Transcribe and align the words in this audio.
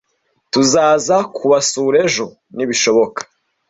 tuzaza 0.51 1.17
kubasura 1.35 1.95
ejo 2.05 2.25
nibishoboka 2.55 3.19